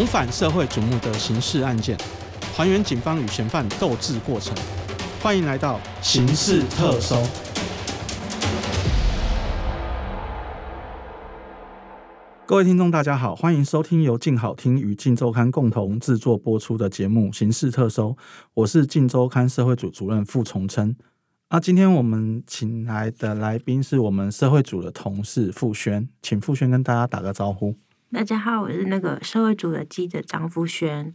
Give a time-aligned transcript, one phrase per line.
[0.00, 1.94] 重返社会瞩目的刑事案件，
[2.56, 4.56] 还原警方与嫌犯斗智过程。
[5.20, 7.16] 欢迎来到《刑事特搜》。
[12.46, 18.08] 各位听众，大家好，欢迎收听由静好听与静周刊共同制作播出的节目《刑事特搜》，
[18.54, 20.96] 我是静周刊社会组主任傅崇琛。
[21.48, 27.76] 啊，今天我们请来的来宾是我们社会组的同事傅轩，请傅轩跟大家打个招呼。
[28.12, 31.14] 大家好，我是那个社会组的记者张富轩。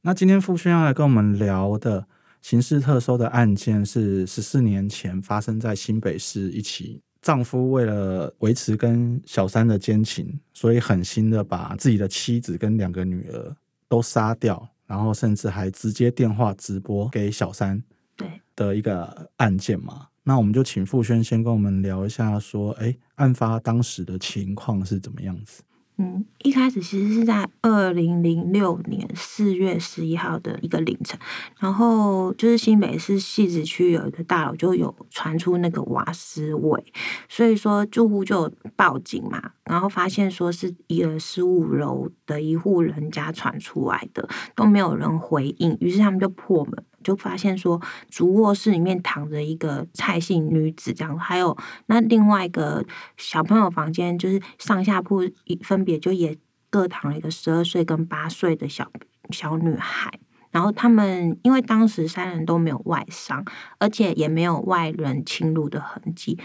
[0.00, 2.04] 那今天富轩要来跟我们聊的
[2.42, 7.00] 刑事特搜的案件是十四年前发生在新北市一起。
[7.22, 17.80] 丈夫为了维持跟小三的奸情，所以狠心的把自己的妻子跟两个女儿都杀掉，然后甚至还直接电话直播给小三，
[18.16, 20.08] 对的一个案件嘛。
[20.24, 25.62] 那我们就请傅轩先跟我们聊一下，说，哎，案发当时的情况是怎么样子？
[26.02, 31.20] 嗯，一开始其实是在二零零六年四月十一号的一个凌晨，
[31.58, 36.82] 然后就是新北市汐止区有一个大楼就有传出那个瓦斯味，
[37.28, 46.82] 所以说住户就报警嘛，然后发现说是一个十五楼的一户人家传出来的，都没有人回应，于是他们就破门。
[47.02, 51.56] 就发现说，主卧室里面躺着一个蔡姓女子，这样，还有
[51.86, 52.84] 那另外一个
[53.16, 55.22] 小朋友房间，就是上下铺
[55.62, 56.36] 分别就也
[56.68, 58.90] 各躺了一个十二岁跟八岁的小
[59.30, 60.20] 小女孩。
[60.50, 63.44] 然后他们因为当时三人都没有外伤，
[63.78, 66.36] 而且也没有外人侵入的痕迹，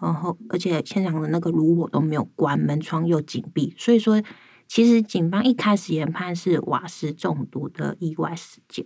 [0.00, 4.20] 然后而且现场的那个炉火都没有关，门窗又紧闭，所以说
[4.66, 8.84] 其实警方一开始研判是瓦斯中毒的意外事件。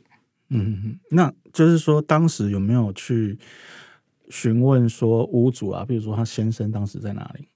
[0.49, 3.39] 嗯，那就是说，当时有没有去
[4.29, 5.85] 询问说屋主啊？
[5.85, 7.49] 比如说他先生当时在哪里？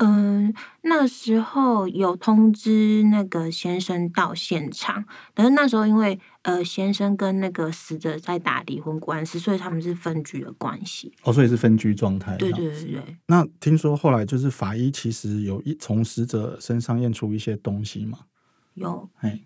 [0.00, 5.04] 嗯，那时候有通知那个先生到现场，
[5.34, 11.12] 但是那时候因为呃先生跟那个死者在打离婚官司，所以他们是分居的关系。
[11.24, 12.36] 哦，所以是分居状态。
[12.36, 13.16] 对对对对。
[13.26, 18.20] 那听说后来就是法医其实有一从死者身上验出一些东西嘛？
[18.74, 19.10] 有。
[19.18, 19.40] 哎，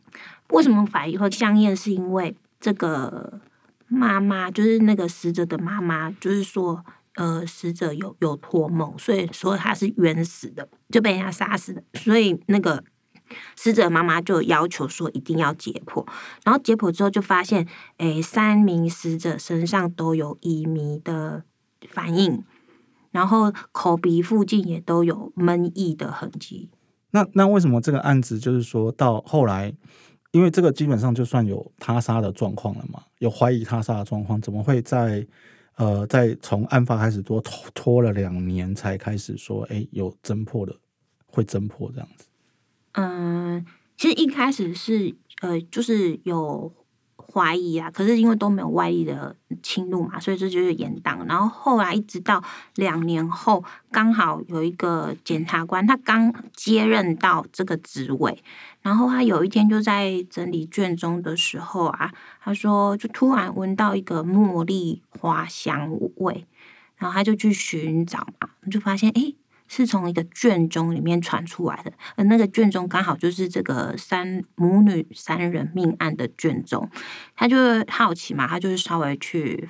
[0.51, 1.75] 为什么法医会相验？
[1.75, 3.41] 是因为这个
[3.89, 6.85] 妈妈就是那个死者的妈妈，就是说，
[7.17, 11.83] 呃，死者有有托梦，所以说他是冤死的，就被人家杀死的。
[11.95, 12.85] 所以那个
[13.57, 16.07] 死者妈妈就要求说一定要解剖，
[16.45, 21.43] 然后解剖之后就发现，哎，三名死者身上都有乙醚的
[21.91, 22.45] 反应，
[23.11, 26.71] 然后口鼻附近也都有闷液的痕迹。
[27.11, 29.75] 那那为什么这个案子就是说到后来？
[30.33, 35.27] 因为这个基本上就算有他杀的状况了嘛，有怀疑他杀的状况，怎么会在
[35.77, 40.75] 呃在从案发开始多拖拖了两年才开始说，哎，有侦破的
[41.27, 42.27] 会侦破这样子？
[42.93, 43.65] 嗯，
[43.97, 46.73] 其实一开始是呃，就是有。
[47.33, 51.27] 怀疑啊，可是因为都没有外力的侵入嘛，所以这就是延宕。
[51.27, 52.43] 然后后来一直到
[52.75, 58.43] 两年后，刚好有一个检察官，他刚接任到这个职位，
[58.83, 62.13] 然后他有一天就在整理卷宗的时候啊，
[62.43, 66.47] 他说就突然闻到一个茉莉花香味，
[66.97, 69.33] 然后他就去寻找嘛，就发现哎。
[69.75, 76.91] 是从一个卷宗里面传出来的，而那个卷宗刚好就是这个三母女三人命案的卷宗，
[77.35, 77.57] 他就
[77.89, 79.67] 好奇嘛，他就是稍微去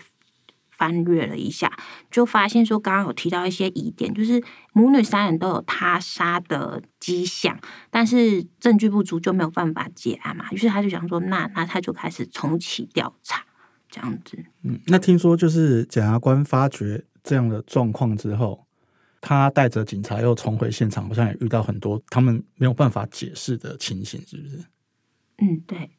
[0.73, 1.73] 翻阅了一下，
[2.11, 4.43] 就发现说刚刚有提到一些疑点，就是
[4.73, 7.57] 母女三人都有他杀的迹象，
[7.89, 13.45] 但是证据不足就没有办法结案嘛，于是他就想说，那那他就开始重启调查，
[13.89, 14.45] 这样子。
[14.65, 18.67] 嗯，那听说就是检察官发觉这样的状况之后。
[19.23, 24.59] 他带着警察又重回现场，好像也遇到很多他们没有办法解释的情形，是不是？
[25.39, 25.91] 嗯，对，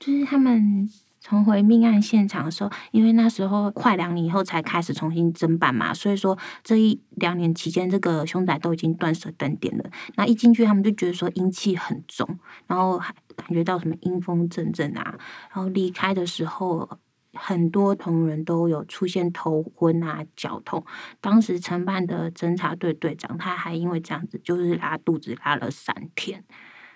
[0.00, 0.90] 就是他们
[1.20, 9.84] 重回命案现场的时候，因为那时候快两年以后才开始重新侦办嘛，所以说这一两年期间，这个凶宅都已经断舍登点了。
[10.16, 15.16] 那一进去，他们就觉得说阴气很重，然后还感觉到什么阴风阵阵啊，
[15.54, 16.98] 然后离开的时候。
[17.34, 20.84] 很多同仁都有出现头昏啊、脚痛。
[21.20, 26.44] 当时承办的侦查队队长，他还因为这样子，就是拉肚子拉了三天。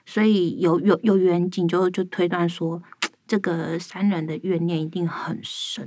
[0.05, 2.83] 所以有有有远景就就推断说，
[3.27, 5.87] 这个三人的怨念一定很深。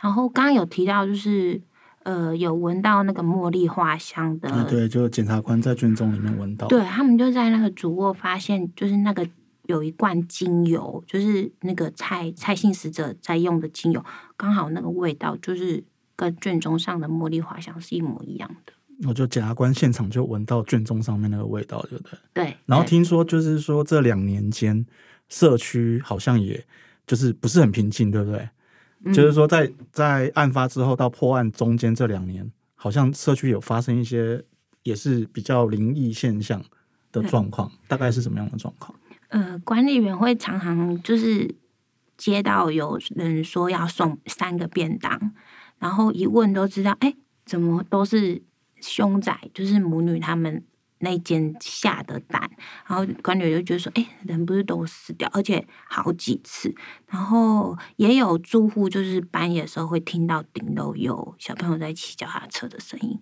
[0.00, 1.60] 然后刚刚有提到，就是
[2.02, 9.26] 呃，有闻到那个茉莉花香的，对，就检察官在卷宗里面闻到，对他们就在那个主卧发现，就是那个。
[9.66, 14.04] 有一罐精油，就是那个蔡蔡姓死者在用的精油，
[14.36, 15.84] 刚好那个味道就是
[16.16, 18.72] 跟卷宗上的茉莉花香是一模一样的。
[19.06, 22.18] 我就检察官现场就闻到卷宗上面那个味道，对不对？
[22.32, 22.56] 对。
[22.64, 24.86] 然后听说就是说这两年间
[25.28, 26.64] 社区好像也
[27.06, 28.48] 就是不是很平静，对不对？
[29.12, 34.42] 就是说在在案发之后到破案中间这两年，好像社区有发生一些
[34.82, 36.64] 也是比较灵异现象
[37.12, 38.98] 的状况，大概是什么样的状况？
[39.28, 41.54] 呃，管理员会常常就是
[42.16, 45.32] 接到有人说要送三个便当，
[45.78, 47.14] 然后一问都知道，哎，
[47.44, 48.42] 怎么都是。
[48.78, 50.62] 凶宅就是母女他们
[50.98, 52.48] 那间下的蛋，
[52.86, 56.72] 然后管理员就觉得说：“哎，人不是都死掉，而且好几次。”
[57.08, 63.18] 然后也有住户就是半夜的时候会听到顶楼有小朋友在骑脚踏车的声音。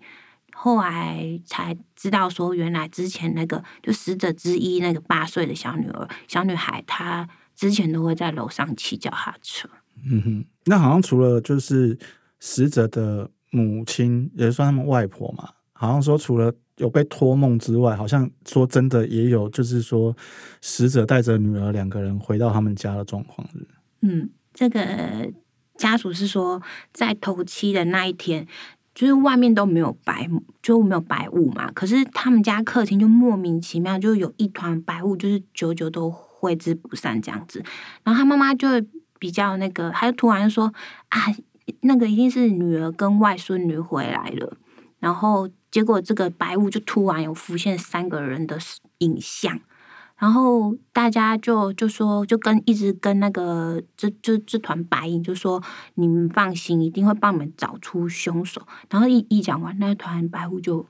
[0.54, 9.68] 后来才知道说，原来之前那个就死者之一那个八岁的小女儿小女孩，她之前都会在楼上骑脚踏车。
[10.04, 11.98] 嗯哼，那好像除了就是
[12.40, 13.30] 死者的。
[13.50, 20.12] 母亲也算他们外婆嘛，好像说除了有被托梦之外，好像说真的也有，就是说
[20.60, 23.48] 死者带着女儿两个人回到他们家的状况。
[24.00, 25.30] 嗯，这个
[25.76, 26.60] 家属是说，
[26.92, 28.44] 在头七的那一天，
[28.94, 30.28] 就是外面都没有白，
[30.62, 37.62] 就没有白雾嘛，可是他们家客厅就莫名其妙就有一团白雾，就是久久都挥之不散这样子。
[38.02, 38.68] 然后他妈妈就
[39.18, 40.72] 比较那个，他就突然说
[41.08, 41.34] 啊。
[41.80, 44.54] 那个一定是女儿跟外孙女回来了，
[44.98, 48.58] 然后结果这个白雾就突然有浮现三个人的
[48.98, 49.58] 影像，
[50.16, 55.62] 然后大家就就说就跟一直跟那个这这这团白影就说
[55.94, 58.62] 你们放心，一定会帮你们找出凶手。
[58.88, 60.86] 然后一一讲完，那团白雾就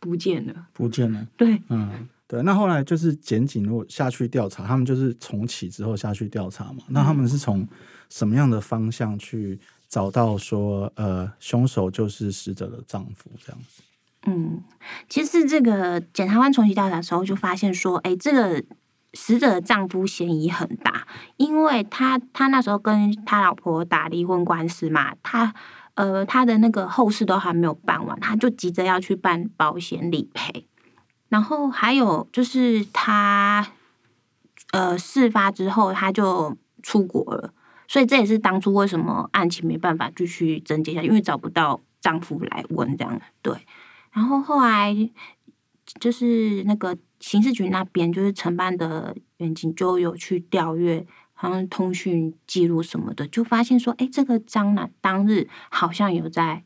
[0.00, 1.26] 不见了，不见了。
[1.36, 2.42] 对，嗯，对。
[2.42, 6.82] 那后来就是检警如果下去调查，他们就是重启之后下去调查嘛。
[6.88, 7.66] 那他们是从
[8.08, 9.58] 什么样的方向去？
[9.86, 13.80] 找到说，呃，凶手就是死者的丈夫这样子。
[14.26, 14.62] 嗯，
[15.08, 18.64] 其实这个检察官重启调查的时候就发现说，哎，这个
[19.12, 21.06] 死者的丈夫嫌疑很大，
[21.36, 25.54] 因为他他那时候跟他老婆打离婚官司嘛，他
[25.94, 30.66] 呃他的那个后事都还没有办完，他就急着要去办保险理赔，
[31.28, 33.66] 然后还有就是他
[34.72, 37.52] 呃事发之后他就出国了。
[37.86, 43.54] 所以这也是当初为什么案情没办法继续侦结下，因为找不到丈夫来问这样对。
[44.14, 44.96] 然后后来
[46.00, 56.62] 就是那个刑事局那边，就是承办的远景就有去调阅，好像通讯记录什么的，就发现说，哎，这个张男当日好像有在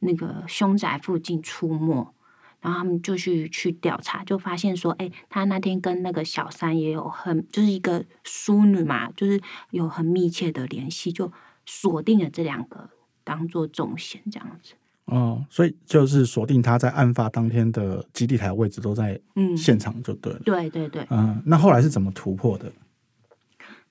[0.00, 2.14] 那个凶宅附近出没。
[2.60, 11.32] 然后他们就去去调查，就发现说，哎，他那天跟那个小三也有很，就是一个淑女嘛，就是有很密切的联系，就
[11.64, 12.90] 锁定了这两个
[13.24, 14.74] 当做重线这样子。
[15.10, 19.20] 哦，所以就是锁定他在案发当天的基地台位置都在
[19.56, 20.40] 现场就对了。
[20.44, 21.06] 对对对。
[21.10, 22.72] 嗯，那后来是怎么突破的？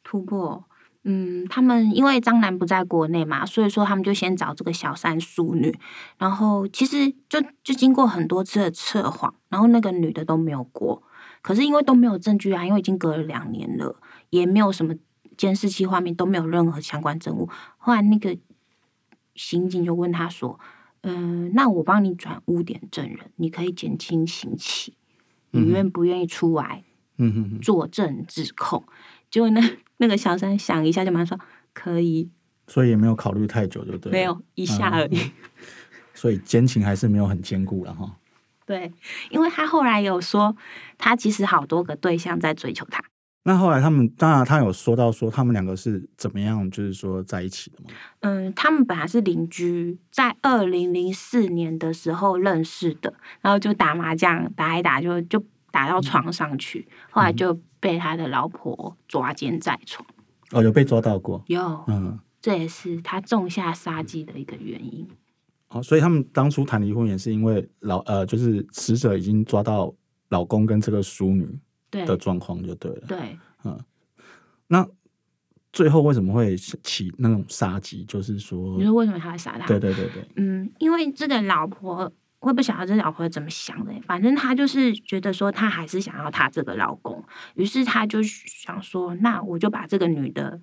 [0.03, 0.63] 突破。
[1.03, 5.73] 嗯，他们因为张楠不在国内嘛，所以说他们就先找这个小三淑女，
[6.17, 11.01] 然后其实就就经过很多次的测谎，然后那个女的都没有过，
[11.41, 13.95] 可是因为都没有证据啊，因为已经隔了两年了，
[14.29, 14.93] 也没有什么
[15.37, 17.49] 监视器画面，都没有任何相关证物。
[17.77, 18.37] 后来那个
[19.35, 20.59] 刑警就问他说
[21.01, 24.93] ：“嗯，那我帮你转污点证人，你可以减轻刑期，
[25.51, 26.83] 你愿不愿意出来？
[27.17, 28.83] 嗯哼，作证指控？”
[29.31, 29.61] 结果那
[29.97, 32.29] 那个小三想一下，就马上说可以，
[32.67, 34.11] 所以也没有考虑太久，对不对？
[34.11, 35.31] 没有一下而已。
[36.13, 38.17] 所以奸情还是没有很坚固了哈。
[38.65, 38.91] 对，
[39.29, 40.55] 因为他后来有说，
[40.97, 43.03] 他其实好多个对象在追求他。
[43.49, 47.89] 那后来他们当然他有说到说他们两个是怎么样，就是说在一起的吗？
[48.19, 57.59] 嗯，他们本来是邻居，在二零零四年的时候认识的，然后就打麻将打一打就就打到床上去，后来就。
[57.81, 60.05] 被他的老婆抓奸在床，
[60.51, 65.07] 哦，有被抓到过，有，嗯，这也是他种下杀机的一个原因。
[65.69, 69.95] 哦，所以他们当初谈离婚也是因为老呃，就是死者已经抓到
[70.27, 71.47] 老公跟这个淑女
[71.91, 73.79] 的状况就对了，对，嗯，
[74.67, 74.87] 那
[75.71, 78.03] 最后为什么会起那种杀机？
[78.05, 79.65] 就是说，你说为什么他会杀他？
[79.67, 82.11] 对对对对，嗯，因为这个老婆。
[82.41, 87.21] 我也不晓得这老婆怎么想的，反正她就是觉得说，她还是想要她这个老公，
[87.55, 90.61] 于是她就想说，那我就把这个女的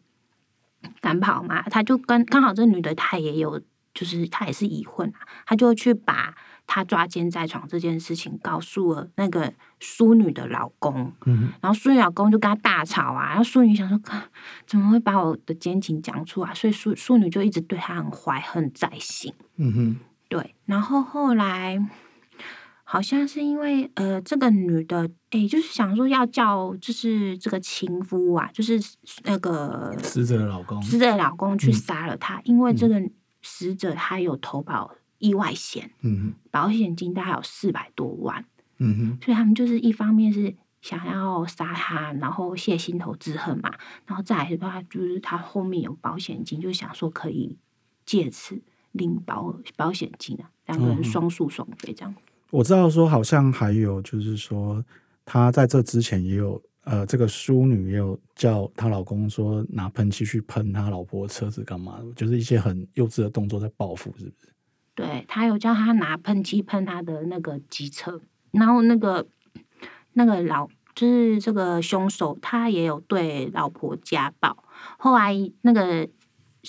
[1.02, 1.61] 赶跑嘛。
[1.68, 3.61] 她就跟刚好这女的她也有，
[3.92, 6.35] 就是她也是已婚啊，她就去把
[6.66, 11.12] 她抓奸在床这件事情告诉了那个淑女的老公。
[11.26, 14.00] 嗯，然后淑女老公就跟他大吵啊，然后淑女想说，
[14.66, 16.54] 怎么会把我的奸情讲出来？
[16.54, 19.32] 所以淑淑女就一直对他很怀恨在心。
[19.56, 19.96] 嗯哼。
[20.28, 21.78] 对，然后后来
[22.82, 28.76] 好像是因为呃，这个女的，哎，就是想说要叫，就是这个情夫啊，就是
[29.23, 33.00] 那个死者的老公，死者的老公去杀了他，因为这个
[33.40, 38.44] 死者他有投保意外险，嗯保险金大概有四百多万，
[38.78, 43.73] 嗯哼，所以他们就是一方面是想要杀他，然后泄心头之恨嘛，
[44.06, 47.56] 然后再来的话就是他后面有保险金，就想说可以
[48.04, 48.61] 借此
[48.92, 52.14] 领保保险金啊，两个人双宿双飞这样。
[52.50, 54.85] 我知道说好像还有就是说，
[55.25, 64.32] 他在这之前也有呃，这个淑女也有叫她老公说拿喷漆去喷他老婆车子干嘛的，就是一些很幼稚的动作在报复，是不是？
[64.96, 69.24] 对他有叫他拿喷漆喷他的那个机车，然后那个
[70.14, 74.64] 那个老就是这个凶手，他也有对老婆家暴，
[74.98, 76.08] 后来那个。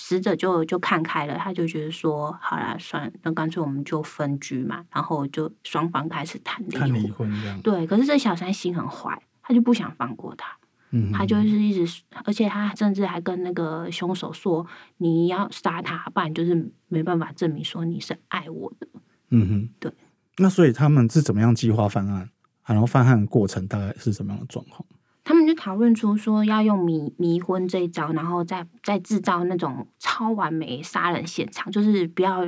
[0.00, 7.28] 死者就就看开了，他就觉得说，好啦，算，那干脆我们就分居嘛，然后就双方开始谈离婚。
[7.40, 10.56] 这样对，可是这小三心很坏，他就不想放过他，
[10.90, 14.66] 嗯，他就是一直，而且他甚至还跟那个凶手说，
[14.96, 18.88] 你要杀他，不然就是没办法证明说你是爱我的。
[19.30, 19.92] 嗯哼，对。
[20.38, 22.30] 那所以他们是怎么样计划犯案？
[22.64, 24.84] 然后犯案过程大概是什么样的状况？
[25.24, 32.42] 他们就讨论出说要用迷迷昏这一招，然后再再制造那种超完美杀人现场，就是不要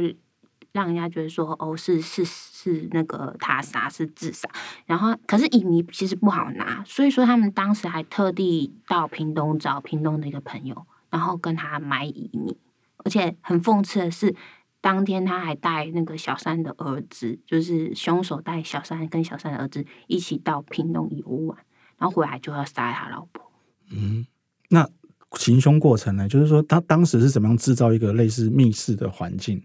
[0.72, 4.48] 让人家觉得说哦是是是那个他杀是自杀。
[4.86, 12.56] 然后可是乙醚其实不好拿，所以说他们当时还特地到屏东找屏东的一个朋友，然后跟他买乙醚。
[13.02, 14.34] 而且很讽刺的是，
[14.82, 21.56] 当天他还带那个小三的儿子，就是凶手带小三跟小三的儿子一起到屏东游玩。
[21.96, 23.50] 然后回来就要杀他老婆。
[23.90, 24.26] 嗯，
[24.68, 24.88] 那
[25.32, 26.28] 行凶过程呢？
[26.28, 29.62] 就是说他当时是怎么样制造一个类似密室的环境？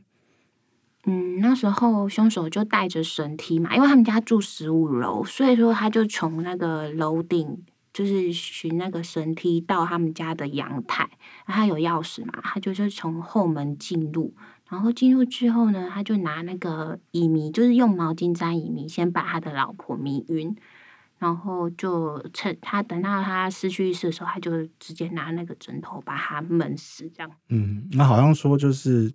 [1.05, 11.09] 嗯，那时候凶手就带着绳梯嘛，因为他们家住十五楼，所以说他就从那个楼顶，就是寻那个绳梯到他们家的阳台。
[11.45, 14.33] 他有钥匙嘛，他就是从后门进入，
[14.69, 20.55] 然后进入之后呢，他就拿那个乙醚，就是用毛巾沾乙醚，先把他的老婆迷晕。
[21.17, 27.31] 然后就趁他等到他失去意识的时候，他就直接拿那个枕头把他闷死，这样。
[27.47, 29.12] 嗯，那好像说就是，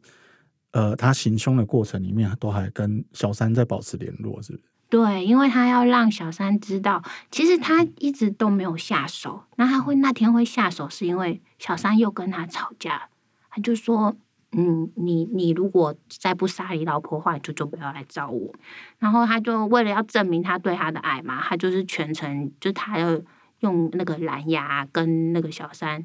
[0.72, 4.64] 呃，他行凶的过程里面都还跟小三在保持联络，是不是？
[4.88, 9.44] 对，因为他要让小三知道，其实他一直都没有下手。
[9.56, 13.08] 那他会那天会下手，是因为小三又跟他吵架，
[13.50, 14.16] 他就说。
[14.52, 18.52] 嗯，你你如果再不杀你老婆的话，就就不要来找我。
[18.98, 23.16] 然后他就为了要证明他对他的爱嘛，他就是全程就他要
[23.60, 26.04] 用那个蓝牙跟那个小三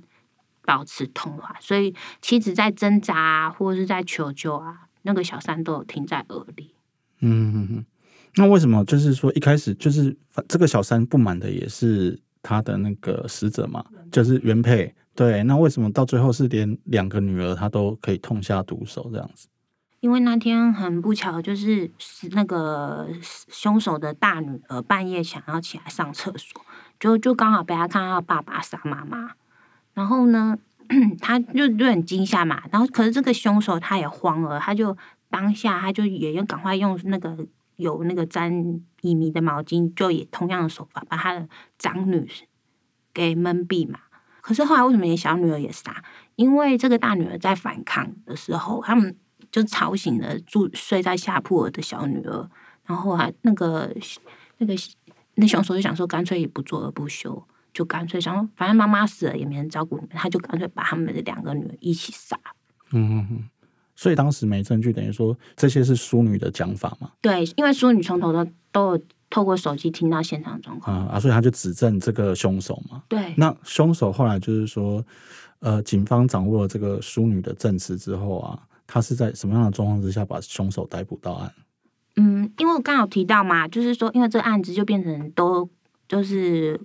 [0.65, 6.73] 保持通话，所以妻子在挣扎啊，或者是在求救啊，那个小三都有听在耳里。
[7.19, 7.85] 嗯，
[8.35, 10.15] 那为什么就是说一开始就是
[10.47, 14.93] 这个小三不满的也是他的那个死者嘛，就是原配。
[15.15, 19.47] 对，那为什么到最后是连两个女儿她都可以痛下毒手这样子？
[20.01, 21.89] 因为那天很不巧，就是
[22.31, 26.61] 那个凶手的大女儿半夜想要起来上厕所，
[26.99, 29.31] 就就刚好被他看到爸爸杀妈妈，
[29.95, 30.55] 然后呢，
[31.19, 32.61] 他就就很惊吓嘛。
[32.71, 34.95] 然后可是这个凶手他也慌了，他就
[35.31, 37.35] 当下他就也要赶快用那个
[37.77, 38.53] 有那个沾
[39.01, 41.49] 乙醚的毛巾，就以同样的手法把他的
[41.79, 42.29] 长女
[43.11, 43.99] 给闷毙嘛。
[44.41, 46.03] 可是后来为什么连小女儿也杀？
[46.35, 49.17] 因为这个大女儿在反抗的时候，他们
[49.51, 52.47] 就吵醒了住睡在下铺的小女儿，
[52.85, 53.91] 然后还那个
[54.57, 54.75] 那个
[55.35, 62.35] 那凶手就想说，干脆也不做而不休，就干脆想说，反正妈妈死了也没人照顾你们，他就干脆把他们的两个女儿一起杀。
[62.91, 63.43] 嗯嗯，
[63.95, 67.11] 所以当时没证据，等于说这些是淑女的讲法嘛？
[67.21, 69.03] 对，因为淑女从头到都有。
[69.27, 73.03] 透过手机听到现场状况啊，所以他就指证这个凶手嘛。
[73.09, 75.03] 对，那凶手后来就是说，
[75.59, 81.51] 呃，警方掌握了这个淑女的证词之后啊，他是在什么样的状况之下把凶手逮捕到案？
[82.15, 85.67] 嗯，因为我刚好提到嘛，就是说，因为这个案子就变成都
[86.07, 86.79] 就是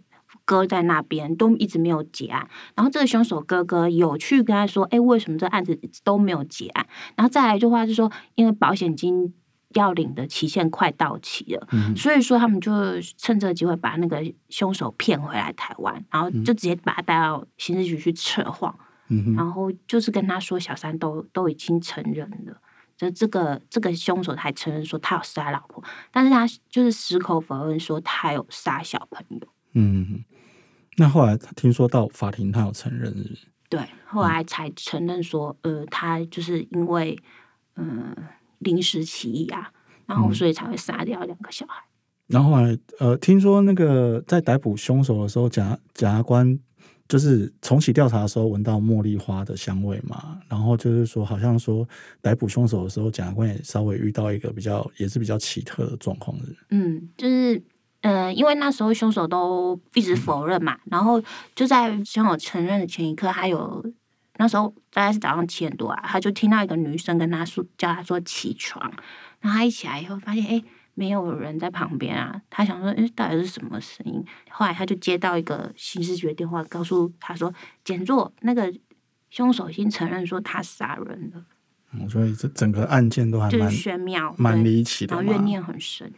[0.44, 2.48] 搁在那边，都一直没有结案。
[2.74, 6.86] 然后这个凶手哥哥有去跟他说，哎，为什么这案子都没有结案？
[7.16, 9.34] 然后再来一句话就说，因为保险金。
[9.74, 12.72] 要领的期限快到期了，所以说他们就
[13.16, 18.76] 趁这个机会把那个凶手骗回来台湾，然后就直接把他带到刑事局去测谎，
[19.36, 22.60] 然后就是跟他说小三都都已经承认了，
[22.96, 29.46] 就这个这个凶手还承认说他有杀老婆，但是他就是矢口否认说他有杀小朋友。
[29.72, 30.24] 嗯，
[30.96, 33.14] 那后来听说到法庭他有承认，
[33.68, 37.18] 对，后来才承认说，呃，他就是因为，
[37.76, 38.14] 嗯。
[38.60, 39.72] 临时起意啊，
[40.04, 41.82] 然后所以才会杀掉两个小孩。
[42.26, 46.58] 然后后来呃，听说那个在逮捕凶手的时候，检检察官
[47.08, 51.88] 就是重启调查的时候闻到茉莉花的香味嘛，然后就是说好像说
[52.20, 57.62] 逮捕凶手的时候，检察官也稍微遇到一个比较也是比较奇特的状况是嗯，就是
[58.00, 61.22] 呃，因为那时候凶手都一直否认嘛，然后
[61.54, 63.84] 就在凶手承认的前一刻，他有
[64.36, 68.90] 那时候大概是早上七点多啊，他就听到一个女生跟他说叫他说起床，
[69.40, 70.48] 然后他一起来以后发现哎。
[70.50, 70.64] 诶
[70.94, 74.22] 没有人在旁边啊，他想说，哎，到底是什么声音？
[74.50, 77.50] 后来他就接到一个刑事局电话，告诉他说，
[77.82, 78.70] 检座那个
[79.30, 81.42] 凶手已经承认说他杀人了。
[81.92, 85.16] 嗯，所以这整个案件都还就是蛮玄妙，蛮对离奇的。
[85.16, 86.12] 然后怨念很深。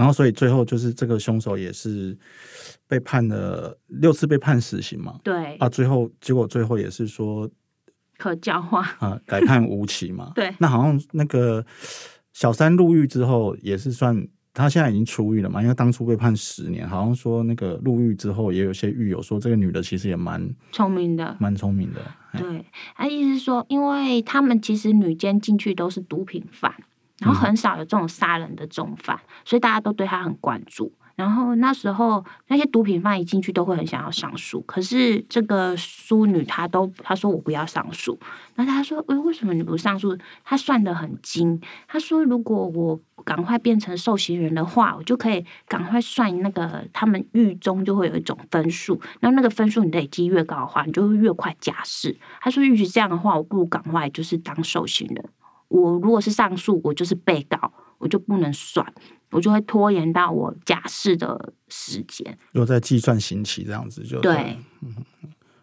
[0.00, 2.16] 然后所以最后就是这个凶手也是
[2.88, 5.20] 被判了六次被判死刑嘛。
[5.22, 7.46] 对，啊，最后结果最后也是说
[8.16, 8.80] 可教化。
[9.00, 10.32] 啊改判无期嘛。
[10.34, 11.62] 对那好像那个
[12.32, 14.26] 小三入狱之后也是算。
[14.52, 15.62] 他现在已经出狱了嘛？
[15.62, 22.00] 因为当初被判十年，好像说那个入狱之后，也有些狱友说这个女的其实也蛮聪明的，蛮聪明的。
[22.32, 22.64] 哎对，
[22.96, 26.74] 他意思是说，因为他们其实女监进去都是毒品犯，
[27.20, 30.92] 然后很少有这种杀人的重犯，所以大家都对他很关注。
[31.16, 38.18] 然后那时候那些毒品犯一进去都会很想要上诉，可是这个淑女她都她说我不要上诉，
[38.54, 40.16] 那她说，诶，为什么你不上诉？
[40.42, 52.16] 她算得很精，她说如果我赶快变成受刑人的话，我就可以赶快算那个他们狱中就会有一种分数，然后那个分数你累积越高的话，你就会越快假释。
[52.40, 55.22] 她说，与其这样的话，我不如赶快就是当受刑人。
[55.70, 58.84] 我如果是上诉，我就是被告，我就不能算，
[59.30, 62.36] 我就会拖延到我假释的时间。
[62.52, 64.58] 又在计算刑期这样子就对，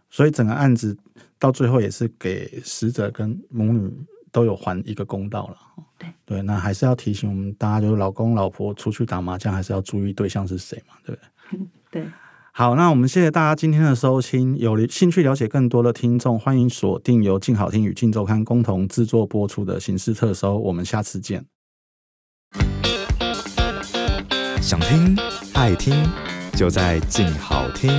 [0.10, 0.98] 所以整个案子
[1.38, 3.94] 到最后也是给死者跟母女
[4.32, 5.58] 都有还一个公道了。
[6.00, 11.22] 对对，那还是要提醒我们大家，就是老公老婆出去打麻将，还是要注意对象是谁嘛，对不
[11.52, 11.68] 对？
[12.04, 12.12] 对，
[12.58, 14.58] 好，那我们谢谢大家今天的收听。
[14.58, 21.46] 有兴趣了解更多的听众，欢迎锁定由静好听与静周刊共同制作播出的《形式特搜》，我们下次见。
[24.60, 25.16] 想听
[25.54, 26.04] 爱听，
[26.56, 27.92] 就在静好听。